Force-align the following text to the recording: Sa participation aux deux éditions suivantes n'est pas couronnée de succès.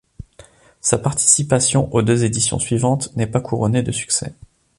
Sa 0.79 0.97
participation 0.97 1.93
aux 1.93 2.01
deux 2.01 2.23
éditions 2.23 2.57
suivantes 2.57 3.15
n'est 3.15 3.27
pas 3.27 3.39
couronnée 3.39 3.83
de 3.83 3.91
succès. 3.91 4.33